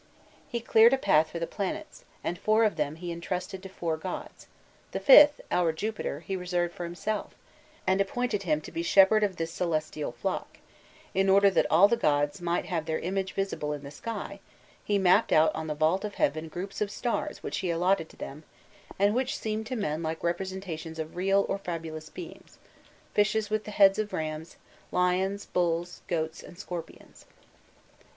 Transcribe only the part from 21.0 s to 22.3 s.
real or fabulous